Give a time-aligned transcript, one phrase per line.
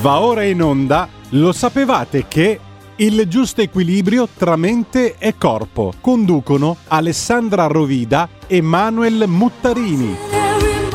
[0.00, 2.58] Va ora in onda, lo sapevate che
[2.96, 10.16] il giusto equilibrio tra mente e corpo conducono Alessandra Rovida e Manuel Muttarini.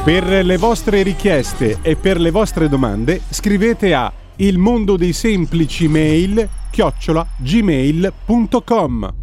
[0.04, 5.88] Per le vostre richieste e per le vostre domande scrivete a il mondo dei semplici
[5.88, 9.14] mail chiocciola gmail.com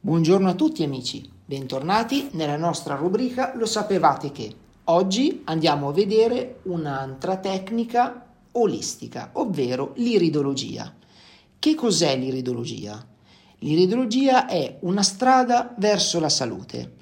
[0.00, 4.52] Buongiorno a tutti amici, bentornati nella nostra rubrica Lo sapevate che?
[4.86, 10.94] Oggi andiamo a vedere un'altra tecnica olistica, ovvero l'iridologia.
[11.58, 13.06] Che cos'è l'iridologia?
[13.58, 16.96] L'iridologia è una strada verso la salute.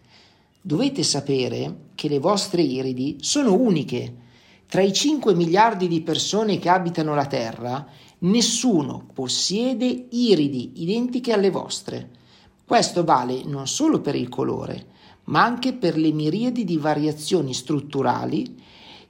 [0.60, 4.14] Dovete sapere che le vostre iridi sono uniche.
[4.68, 7.86] Tra i 5 miliardi di persone che abitano la Terra,
[8.18, 12.10] nessuno possiede iridi identiche alle vostre.
[12.66, 14.86] Questo vale non solo per il colore,
[15.24, 18.62] ma anche per le miriadi di variazioni strutturali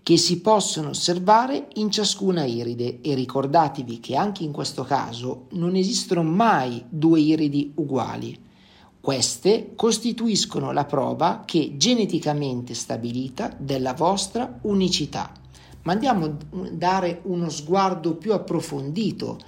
[0.03, 5.77] che si possono osservare in ciascuna iride e ricordatevi che anche in questo caso non
[5.77, 8.49] esistono mai due iridi uguali.
[9.01, 15.33] Queste costituiscono la prova che geneticamente stabilita della vostra unicità.
[15.83, 16.37] Ma andiamo a
[16.71, 19.39] dare uno sguardo più approfondito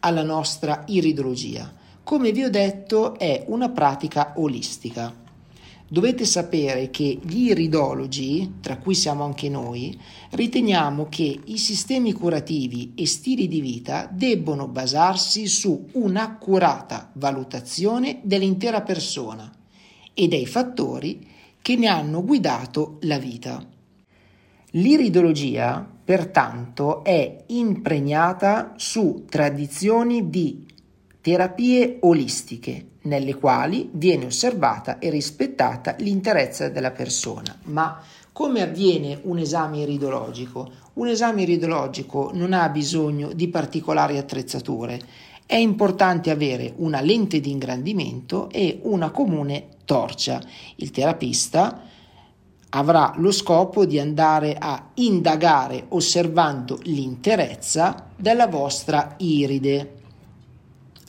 [0.00, 1.70] alla nostra iridologia.
[2.02, 5.21] Come vi ho detto è una pratica olistica.
[5.92, 9.94] Dovete sapere che gli iridologi, tra cui siamo anche noi,
[10.30, 18.80] riteniamo che i sistemi curativi e stili di vita debbono basarsi su un'accurata valutazione dell'intera
[18.80, 19.52] persona
[20.14, 21.28] e dei fattori
[21.60, 23.62] che ne hanno guidato la vita.
[24.70, 30.71] L'iridologia, pertanto, è impregnata su tradizioni di
[31.22, 37.56] terapie olistiche nelle quali viene osservata e rispettata l'interezza della persona.
[37.64, 40.70] Ma come avviene un esame iridologico?
[40.94, 45.00] Un esame iridologico non ha bisogno di particolari attrezzature.
[45.46, 50.40] È importante avere una lente di ingrandimento e una comune torcia.
[50.76, 51.82] Il terapista
[52.70, 60.00] avrà lo scopo di andare a indagare osservando l'interezza della vostra iride.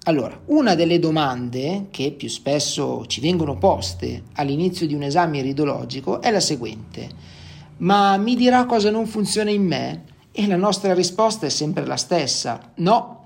[0.06, 6.22] Allora, una delle domande che più spesso ci vengono poste all'inizio di un esame iridologico
[6.22, 7.10] è la seguente:
[7.78, 10.04] ma mi dirà cosa non funziona in me?
[10.34, 13.24] E la nostra risposta è sempre la stessa: no.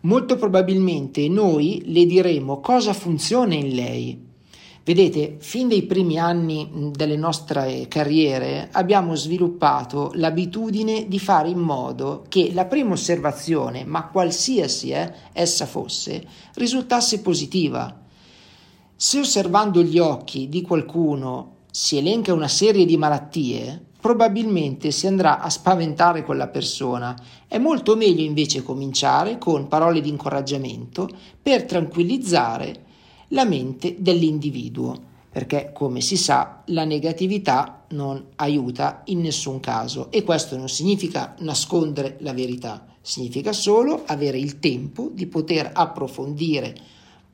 [0.00, 4.23] Molto probabilmente noi le diremo cosa funziona in lei,
[4.84, 12.26] Vedete, fin dai primi anni delle nostre carriere abbiamo sviluppato l'abitudine di fare in modo
[12.28, 16.22] che la prima osservazione, ma qualsiasi eh, essa fosse,
[16.56, 17.98] risultasse positiva.
[18.94, 25.40] Se osservando gli occhi di qualcuno si elenca una serie di malattie, probabilmente si andrà
[25.40, 27.16] a spaventare quella persona.
[27.48, 31.08] È molto meglio invece cominciare con parole di incoraggiamento
[31.40, 32.92] per tranquillizzare
[33.28, 40.22] la mente dell'individuo, perché come si sa la negatività non aiuta in nessun caso e
[40.22, 46.74] questo non significa nascondere la verità, significa solo avere il tempo di poter approfondire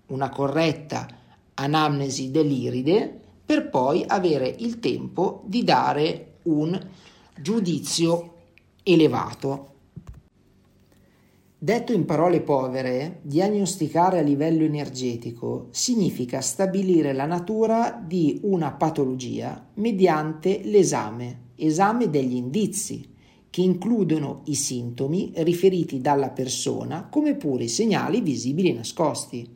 [0.07, 1.07] una corretta
[1.55, 6.89] anamnesi dell'iride per poi avere il tempo di dare un
[7.41, 8.35] giudizio
[8.83, 9.70] elevato
[11.63, 19.69] Detto in parole povere, diagnosticare a livello energetico significa stabilire la natura di una patologia
[19.75, 23.07] mediante l'esame, esame degli indizi,
[23.51, 29.47] che includono i sintomi riferiti dalla persona come pure i segnali visibili nascosti.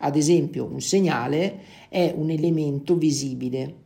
[0.00, 3.84] Ad esempio, un segnale è un elemento visibile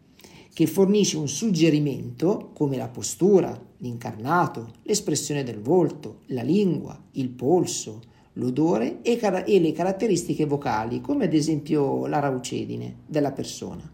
[0.60, 8.02] che fornisce un suggerimento come la postura, l'incarnato, l'espressione del volto, la lingua, il polso,
[8.34, 13.90] l'odore e, car- e le caratteristiche vocali, come ad esempio la raucedine della persona.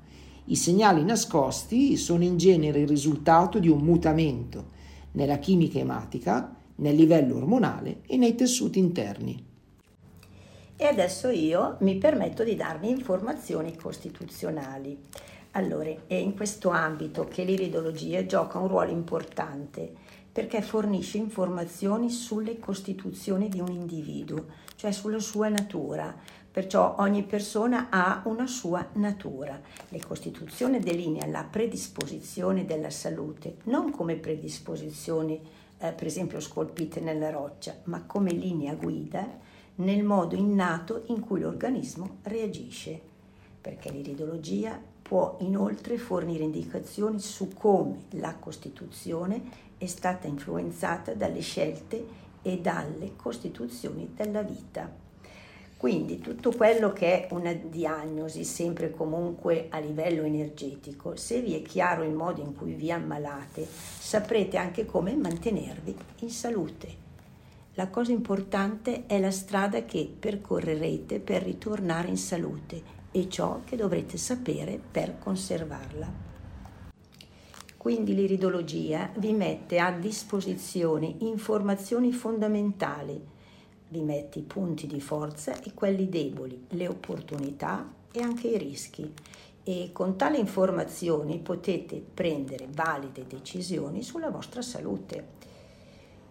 [0.46, 4.70] I segnali nascosti sono in genere il risultato di un mutamento
[5.12, 9.40] nella chimica ematica, nel livello ormonale e nei tessuti interni.
[10.78, 14.98] E adesso io mi permetto di darvi informazioni costituzionali.
[15.56, 19.90] Allora, è in questo ambito che l'iridologia gioca un ruolo importante
[20.30, 24.44] perché fornisce informazioni sulle costituzioni di un individuo,
[24.74, 26.14] cioè sulla sua natura.
[26.50, 29.58] Perciò ogni persona ha una sua natura.
[29.88, 35.40] Le costituzioni delineano la predisposizione della salute, non come predisposizioni,
[35.78, 39.26] eh, per esempio, scolpite nella roccia, ma come linea guida
[39.76, 43.00] nel modo innato in cui l'organismo reagisce.
[43.58, 49.40] Perché l'iridologia Può inoltre fornire indicazioni su come la Costituzione
[49.78, 52.04] è stata influenzata dalle scelte
[52.42, 54.90] e dalle costituzioni della vita.
[55.76, 61.62] Quindi tutto quello che è una diagnosi, sempre comunque a livello energetico, se vi è
[61.62, 67.05] chiaro il modo in cui vi ammalate, saprete anche come mantenervi in salute.
[67.76, 73.76] La cosa importante è la strada che percorrerete per ritornare in salute e ciò che
[73.76, 76.12] dovrete sapere per conservarla.
[77.76, 83.34] Quindi l'iridologia vi mette a disposizione informazioni fondamentali
[83.88, 89.12] vi mette i punti di forza e quelli deboli, le opportunità e anche i rischi.
[89.62, 95.45] E con tali informazioni potete prendere valide decisioni sulla vostra salute.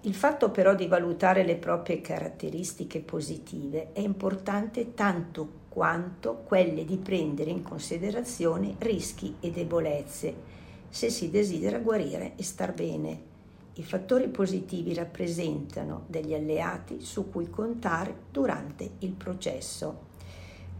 [0.06, 6.98] Il fatto però di valutare le proprie caratteristiche positive è importante tanto quanto quelle di
[6.98, 10.36] prendere in considerazione rischi e debolezze
[10.90, 13.20] se si desidera guarire e star bene.
[13.74, 20.14] I fattori positivi rappresentano degli alleati su cui contare durante il processo.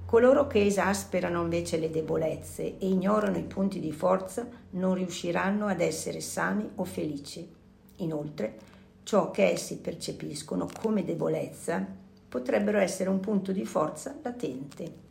[0.06, 5.82] Coloro che esasperano invece le debolezze e ignorano i punti di forza non riusciranno ad
[5.82, 7.50] essere sani o felici.
[7.98, 8.74] Inoltre,
[9.06, 11.86] ciò che essi percepiscono come debolezza
[12.28, 15.04] potrebbero essere un punto di forza latente.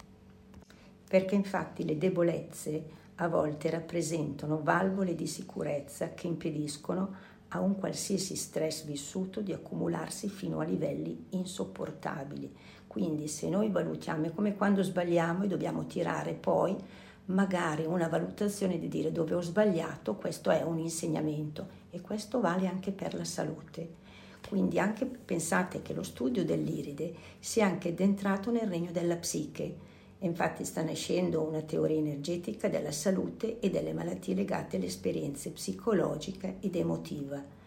[1.08, 2.84] Perché infatti le debolezze
[3.16, 7.14] a volte rappresentano valvole di sicurezza che impediscono
[7.50, 12.52] a un qualsiasi stress vissuto di accumularsi fino a livelli insopportabili.
[12.88, 16.76] Quindi se noi valutiamo, è come quando sbagliamo e dobbiamo tirare poi
[17.26, 22.66] magari una valutazione di dire dove ho sbagliato, questo è un insegnamento e questo vale
[22.66, 24.02] anche per la salute.
[24.48, 29.92] Quindi anche pensate che lo studio dell'iride sia anche entrato nel regno della psiche.
[30.18, 36.56] Infatti sta nascendo una teoria energetica della salute e delle malattie legate alle esperienze psicologiche
[36.60, 37.62] ed emotive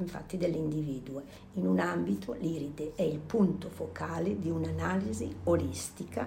[0.00, 1.22] infatti dell'individuo.
[1.54, 6.26] In un ambito l'iride è il punto focale di un'analisi olistica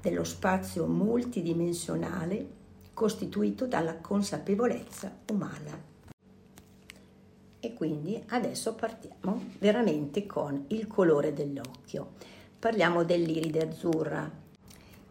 [0.00, 2.58] dello spazio multidimensionale
[2.94, 5.88] costituito dalla consapevolezza umana.
[7.60, 12.12] E quindi adesso partiamo veramente con il colore dell'occhio.
[12.58, 14.30] Parliamo dell'iride azzurra.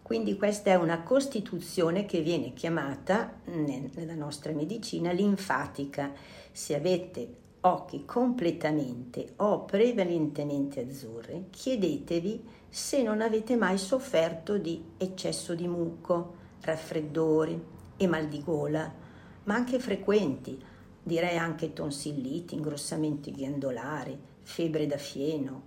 [0.01, 6.11] Quindi questa è una costituzione che viene chiamata nella nostra medicina linfatica.
[6.51, 15.55] Se avete occhi completamente o prevalentemente azzurri, chiedetevi se non avete mai sofferto di eccesso
[15.55, 17.61] di muco, raffreddori
[17.97, 18.91] e mal di gola,
[19.43, 20.61] ma anche frequenti,
[21.01, 25.63] direi anche tonsilliti, ingrossamenti ghiandolari, febbre da fieno,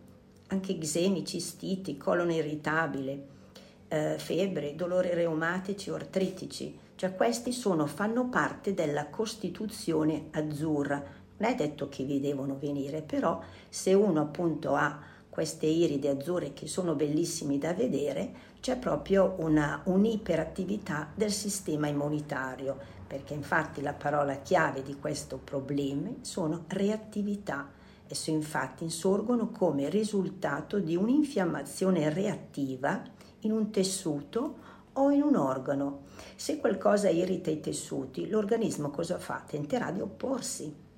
[0.48, 3.26] anche eczemi, cistiti, colon irritabile,
[3.88, 6.78] eh, febbre, dolori reumatici o artritici.
[6.94, 11.02] Cioè questi sono, fanno parte della costituzione azzurra,
[11.38, 15.00] non è detto che vi devono venire, però se uno appunto ha
[15.32, 22.78] queste iride azzurre che sono bellissime da vedere, c'è proprio una un'iperattività del sistema immunitario,
[23.06, 27.66] perché infatti la parola chiave di questo problema sono reattività.
[28.06, 33.02] Esso infatti insorgono come risultato di un'infiammazione reattiva
[33.40, 34.56] in un tessuto
[34.92, 36.00] o in un organo.
[36.36, 39.42] Se qualcosa irrita i tessuti, l'organismo cosa fa?
[39.46, 40.90] Tenterà di opporsi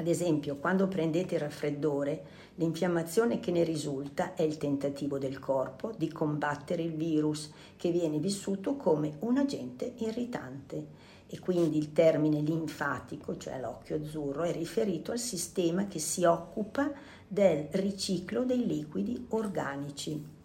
[0.00, 2.22] ad esempio, quando prendete il raffreddore,
[2.56, 8.18] l'infiammazione che ne risulta è il tentativo del corpo di combattere il virus che viene
[8.18, 15.12] vissuto come un agente irritante e quindi il termine linfatico, cioè l'occhio azzurro, è riferito
[15.12, 16.92] al sistema che si occupa
[17.26, 20.39] del riciclo dei liquidi organici.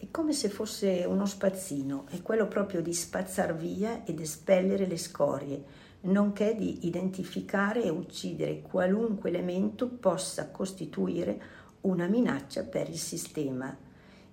[0.00, 4.96] È come se fosse uno spazzino, è quello proprio di spazzar via ed espellere le
[4.96, 5.64] scorie,
[6.02, 11.42] nonché di identificare e uccidere qualunque elemento possa costituire
[11.80, 13.76] una minaccia per il sistema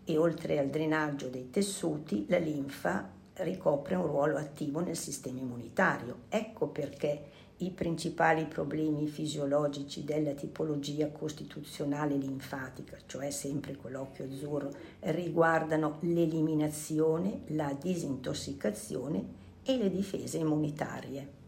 [0.03, 6.25] e oltre al drenaggio dei tessuti la linfa ricopre un ruolo attivo nel sistema immunitario.
[6.29, 15.97] Ecco perché i principali problemi fisiologici della tipologia costituzionale linfatica, cioè sempre quell'occhio azzurro, riguardano
[16.01, 21.43] l'eliminazione, la disintossicazione e le difese immunitarie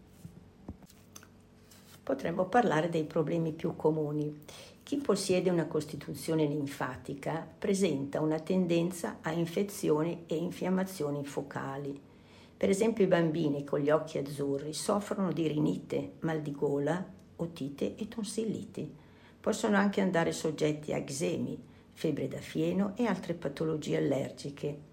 [2.07, 4.45] potremmo parlare dei problemi più comuni.
[4.81, 12.06] Chi possiede una costituzione linfatica presenta una tendenza a infezioni e infiammazioni focali.
[12.57, 17.95] Per esempio i bambini con gli occhi azzurri soffrono di rinite, mal di gola, otite
[17.95, 18.91] e tonsilliti.
[19.39, 21.57] Possono anche andare soggetti a eczemi,
[21.93, 24.87] febbre da fieno e altre patologie allergiche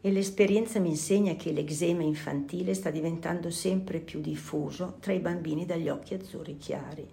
[0.00, 5.66] e l'esperienza mi insegna che l'eczema infantile sta diventando sempre più diffuso tra i bambini
[5.66, 7.04] dagli occhi azzurri chiari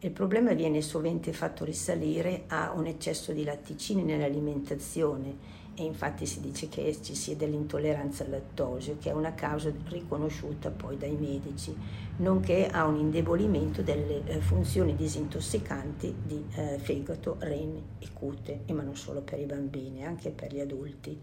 [0.00, 6.40] Il problema viene sovente fatto risalire a un eccesso di latticini nell'alimentazione e infatti si
[6.40, 11.74] dice che ci sia dell'intolleranza al lattosio, che è una causa riconosciuta poi dai medici,
[12.18, 18.82] nonché a un indebolimento delle eh, funzioni disintossicanti di eh, fegato, reni e cute, ma
[18.82, 21.18] non solo per i bambini, anche per gli adulti.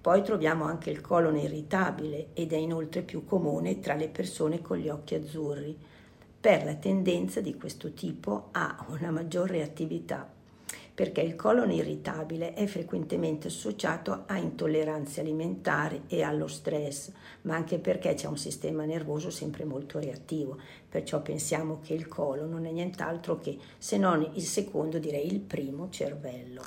[0.00, 4.76] Poi troviamo anche il colon irritabile ed è inoltre più comune tra le persone con
[4.76, 5.76] gli occhi azzurri,
[6.40, 10.36] per la tendenza di questo tipo a una maggior reattività
[10.98, 17.12] perché il colon irritabile è frequentemente associato a intolleranze alimentari e allo stress,
[17.42, 22.50] ma anche perché c'è un sistema nervoso sempre molto reattivo, perciò pensiamo che il colon
[22.50, 26.62] non è nient'altro che, se non il secondo, direi il primo cervello.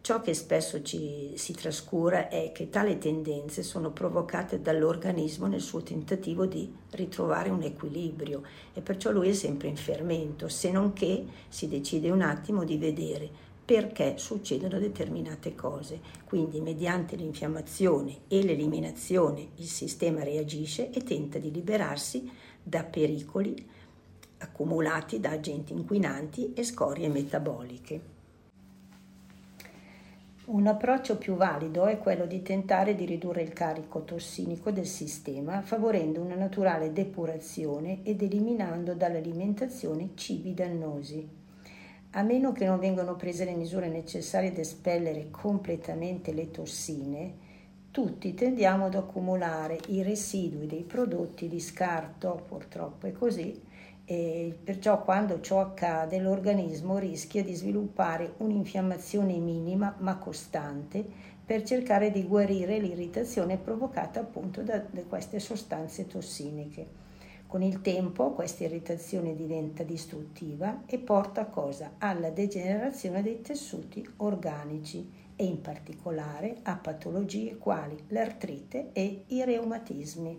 [0.00, 5.82] Ciò che spesso ci si trascura è che tali tendenze sono provocate dall'organismo nel suo
[5.82, 11.24] tentativo di ritrovare un equilibrio e perciò lui è sempre in fermento, se non che
[11.48, 16.00] si decide un attimo di vedere perché succedono determinate cose.
[16.24, 22.30] Quindi mediante l'infiammazione e l'eliminazione il sistema reagisce e tenta di liberarsi
[22.62, 23.72] da pericoli
[24.38, 28.12] accumulati da agenti inquinanti e scorie metaboliche.
[30.46, 35.62] Un approccio più valido è quello di tentare di ridurre il carico tossinico del sistema,
[35.62, 41.43] favorendo una naturale depurazione ed eliminando dall'alimentazione cibi dannosi.
[42.16, 47.34] A meno che non vengano prese le misure necessarie ad espellere completamente le tossine,
[47.90, 53.60] tutti tendiamo ad accumulare i residui dei prodotti di scarto, purtroppo è così,
[54.04, 61.04] e perciò quando ciò accade l'organismo rischia di sviluppare un'infiammazione minima ma costante
[61.44, 67.02] per cercare di guarire l'irritazione provocata appunto da, queste sostanze tossiniche.
[67.54, 71.92] Con il tempo questa irritazione diventa distruttiva e porta a cosa?
[71.98, 80.36] Alla degenerazione dei tessuti organici e in particolare a patologie quali l'artrite e i reumatismi.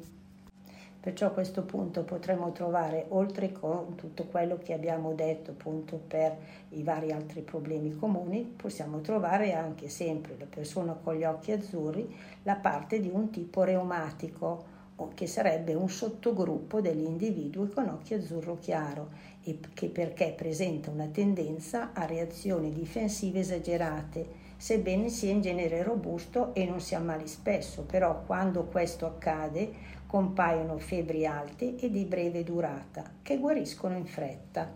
[1.00, 6.36] Perciò a questo punto potremo trovare, oltre a tutto quello che abbiamo detto appunto per
[6.72, 12.14] i vari altri problemi comuni, possiamo trovare anche sempre la persona con gli occhi azzurri
[12.44, 14.75] la parte di un tipo reumatico
[15.14, 19.10] che sarebbe un sottogruppo degli individui con occhio azzurro chiaro
[19.44, 26.54] e che perché presenta una tendenza a reazioni difensive esagerate, sebbene sia in genere robusto
[26.54, 32.44] e non si ammali spesso, però quando questo accade compaiono febbri alte e di breve
[32.44, 34.72] durata che guariscono in fretta.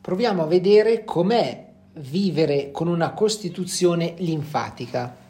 [0.00, 5.21] Proviamo a vedere com'è vivere con una costituzione linfatica.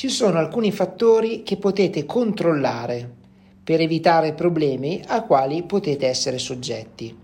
[0.00, 3.16] Ci sono alcuni fattori che potete controllare
[3.62, 7.14] per evitare problemi a quali potete essere soggetti.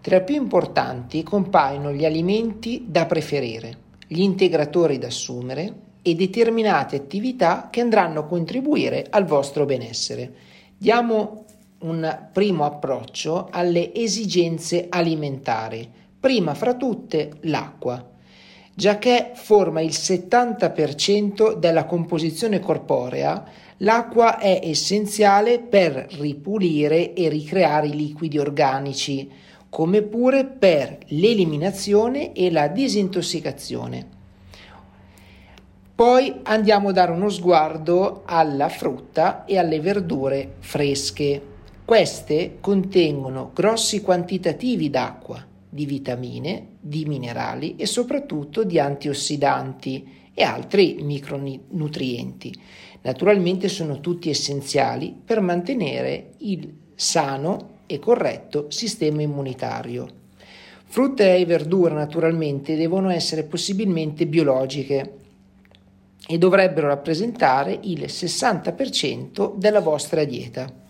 [0.00, 3.76] Tra i più importanti compaiono gli alimenti da preferire,
[4.06, 10.32] gli integratori da assumere e determinate attività che andranno a contribuire al vostro benessere.
[10.78, 11.44] Diamo
[11.80, 15.86] un primo approccio alle esigenze alimentari.
[16.18, 18.12] Prima fra tutte l'acqua
[18.74, 23.44] giacché forma il 70% della composizione corporea,
[23.78, 29.30] l'acqua è essenziale per ripulire e ricreare i liquidi organici,
[29.68, 34.12] come pure per l'eliminazione e la disintossicazione.
[35.94, 41.40] Poi andiamo a dare uno sguardo alla frutta e alle verdure fresche.
[41.84, 50.98] Queste contengono grossi quantitativi d'acqua di vitamine, di minerali e soprattutto di antiossidanti e altri
[51.00, 52.54] micronutrienti.
[53.02, 60.22] Naturalmente sono tutti essenziali per mantenere il sano e corretto sistema immunitario.
[60.84, 65.14] Frutta e verdure naturalmente devono essere possibilmente biologiche
[66.24, 70.83] e dovrebbero rappresentare il 60% della vostra dieta.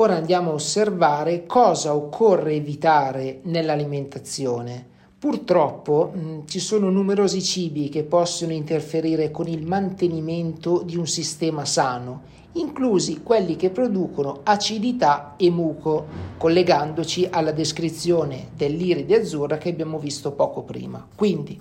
[0.00, 4.86] Ora andiamo a osservare cosa occorre evitare nell'alimentazione.
[5.18, 11.08] Purtroppo mh, mm, ci sono numerosi cibi che possono interferire con il mantenimento di un
[11.08, 19.70] sistema sano, inclusi quelli che producono acidità e muco, collegandoci alla descrizione dell'iride azzurra che
[19.70, 21.04] abbiamo visto poco prima.
[21.12, 21.60] Quindi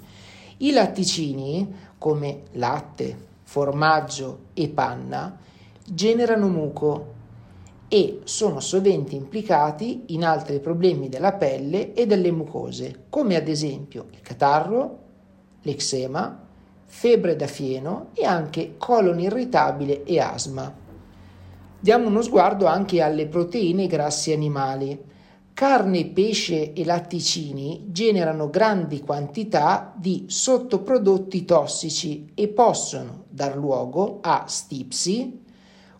[0.58, 5.36] i latticini, come latte, formaggio e panna,
[5.84, 7.16] generano muco
[7.90, 14.08] e sono sovente implicati in altri problemi della pelle e delle mucose, come ad esempio
[14.12, 15.00] il catarro,
[15.62, 16.46] l'eczema,
[16.86, 20.86] febbre da fieno e anche colon irritabile e asma.
[21.80, 25.16] Diamo uno sguardo anche alle proteine e grassi animali.
[25.54, 34.44] Carne, pesce e latticini generano grandi quantità di sottoprodotti tossici e possono dar luogo a
[34.48, 35.46] stipsi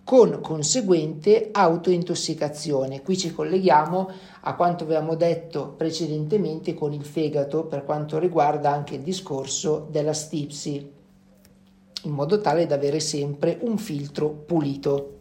[0.08, 3.02] con conseguente autointossicazione.
[3.02, 4.10] Qui ci colleghiamo
[4.44, 10.14] a quanto avevamo detto precedentemente con il fegato per quanto riguarda anche il discorso della
[10.14, 10.90] stipsi,
[12.04, 15.16] in modo tale da avere sempre un filtro pulito.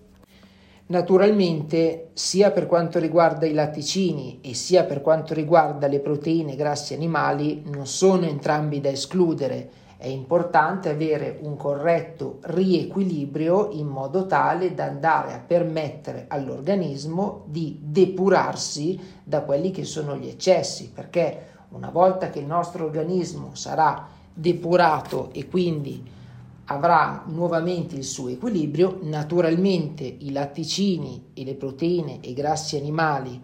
[0.86, 6.94] Naturalmente, sia per quanto riguarda i latticini e sia per quanto riguarda le proteine grassi
[6.94, 9.68] animali, non sono entrambi da escludere.
[9.98, 17.78] È importante avere un corretto riequilibrio in modo tale da andare a permettere all'organismo di
[17.80, 24.06] depurarsi da quelli che sono gli eccessi, perché una volta che il nostro organismo sarà
[24.34, 26.04] depurato e quindi
[26.66, 33.40] avrà nuovamente il suo equilibrio, naturalmente i latticini e le proteine e i grassi animali,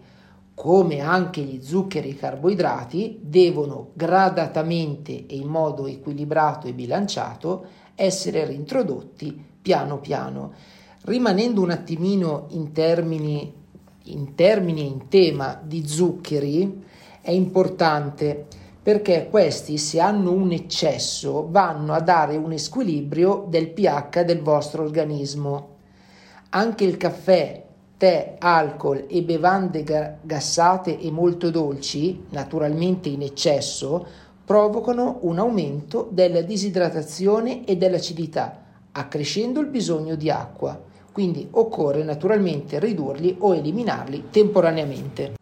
[0.55, 7.65] come anche gli zuccheri e i carboidrati, devono gradatamente e in modo equilibrato e bilanciato
[7.95, 10.53] essere reintrodotti piano piano.
[11.01, 13.53] Rimanendo un attimino in termini,
[14.03, 16.83] in termini in tema di zuccheri,
[17.21, 18.45] è importante
[18.83, 24.83] perché questi se hanno un eccesso vanno a dare un squilibrio del pH del vostro
[24.83, 25.69] organismo.
[26.49, 27.62] Anche il caffè,
[28.03, 29.85] tè, alcol e bevande
[30.23, 34.05] gassate e molto dolci, naturalmente in eccesso,
[34.43, 40.77] provocano un aumento della disidratazione e dell'acidità, accrescendo il bisogno di acqua.
[41.13, 45.35] Quindi occorre naturalmente ridurli o eliminarli temporaneamente.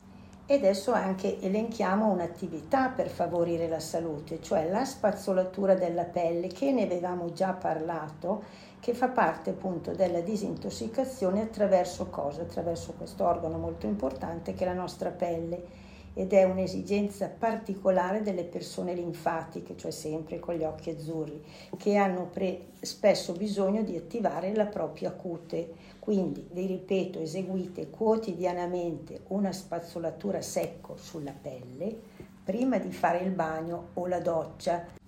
[0.45, 6.71] E adesso anche elenchiamo un'attività per favorire la salute, cioè la spazzolatura della pelle, che
[6.71, 8.43] ne avevamo già parlato,
[8.81, 12.41] che fa parte appunto della disintossicazione attraverso cosa?
[12.41, 15.79] Attraverso questo organo molto importante che è la nostra pelle
[16.15, 21.41] ed è un'esigenza particolare delle persone linfatiche, cioè sempre con gli occhi azzurri,
[21.77, 25.73] che hanno pre- spesso bisogno di attivare la propria cute.
[25.99, 31.95] Quindi, vi ripeto, eseguite quotidianamente una spazzolatura secco sulla pelle
[32.43, 34.99] prima di fare il bagno o la doccia.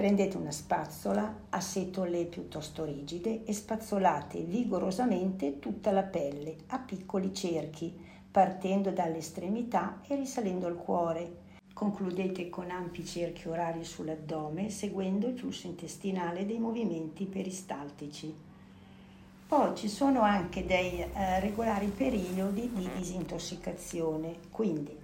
[0.00, 7.34] Prendete una spazzola a setole piuttosto rigide e spazzolate vigorosamente tutta la pelle a piccoli
[7.34, 7.94] cerchi
[8.30, 11.36] partendo dalle estremità e risalendo al cuore.
[11.74, 18.34] Concludete con ampi cerchi orari sull'addome seguendo il flusso intestinale dei movimenti peristaltici.
[19.46, 24.96] Poi ci sono anche dei eh, regolari periodi di disintossicazione, quindi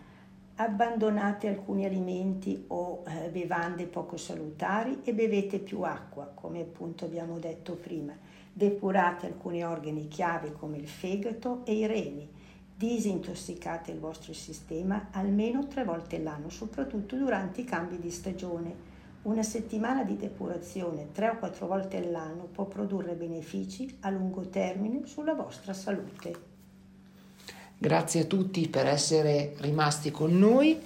[0.56, 7.38] abbandonate alcuni alimenti o eh, bevande poco salutari e bevete più acqua, come appunto abbiamo
[7.38, 8.14] detto prima.
[8.52, 12.34] Depurate alcuni organi chiave come il fegato e i reni
[12.78, 18.94] Disintossicate il vostro sistema almeno tre volte l'anno, soprattutto durante i cambi di stagione.
[19.22, 25.06] Una settimana di depurazione tre o quattro volte all'anno può produrre benefici a lungo termine
[25.06, 26.55] sulla vostra salute.
[27.78, 30.78] Grazie a tutti per essere rimasti con noi.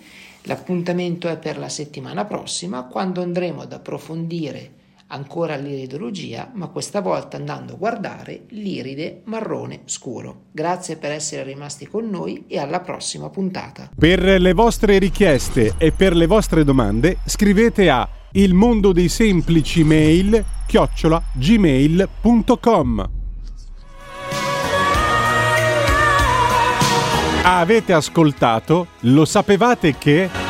[0.45, 4.79] L'appuntamento è per la settimana prossima quando andremo ad approfondire
[5.11, 10.47] ancora l'iridologia, ma questa volta andando a guardare l'iride marrone scuro.
[10.53, 13.91] Grazie per essere rimasti con noi e alla prossima puntata.
[13.97, 19.83] Per le vostre richieste e per le vostre domande scrivete a il mondo dei semplici
[19.83, 23.20] mail chiocciola gmail.com
[27.43, 28.89] Avete ascoltato?
[29.01, 30.50] Lo sapevate che...